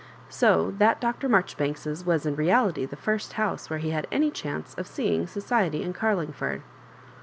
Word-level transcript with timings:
So 0.29 0.71
that 0.79 0.99
Dr. 0.99 1.29
Marjoribanks's 1.29 2.07
was 2.07 2.25
in 2.25 2.35
r^ty 2.35 2.89
the 2.89 2.95
first 2.95 3.33
house 3.33 3.69
where 3.69 3.77
he 3.77 3.91
had 3.91 4.07
any 4.11 4.31
chance 4.31 4.73
of 4.73 4.87
seeing 4.87 5.27
society 5.27 5.83
in 5.83 5.93
Carlingford. 5.93 6.63